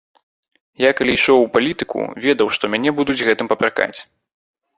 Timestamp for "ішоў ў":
1.15-1.47